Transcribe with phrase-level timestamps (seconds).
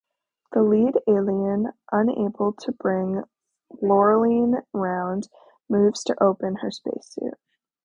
[0.53, 3.21] The lead alien, unable to bring
[3.83, 5.29] Laureline round,
[5.69, 7.35] moves to open her spacesuit.